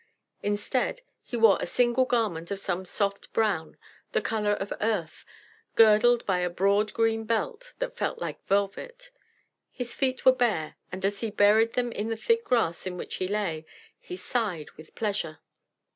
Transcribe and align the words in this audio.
Instead, 0.41 1.01
he 1.21 1.37
wore 1.37 1.59
a 1.61 1.67
single 1.67 2.05
garment 2.05 2.49
of 2.49 2.59
some 2.59 2.85
soft 2.85 3.31
brown, 3.33 3.77
the 4.13 4.19
colour 4.19 4.53
of 4.53 4.73
earth, 4.81 5.25
girdled 5.75 6.25
by 6.25 6.39
a 6.39 6.49
broad 6.49 6.91
green 6.91 7.23
belt 7.23 7.73
that 7.77 7.95
felt 7.95 8.17
like 8.17 8.41
velvet. 8.47 9.11
His 9.69 9.93
feet 9.93 10.25
were 10.25 10.31
bare, 10.31 10.75
and 10.91 11.05
as 11.05 11.19
he 11.19 11.29
buried 11.29 11.73
them 11.73 11.91
in 11.91 12.07
the 12.09 12.17
thick 12.17 12.43
grass 12.45 12.87
on 12.87 12.97
which 12.97 13.17
he 13.17 13.27
lay, 13.27 13.63
he 13.99 14.15
sighed 14.15 14.71
with 14.71 14.95
pleasure. 14.95 15.37